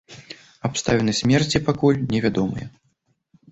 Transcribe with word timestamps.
Абставіны 0.69 1.11
смерці 1.19 1.63
пакуль 1.69 2.01
невядомыя. 2.15 2.67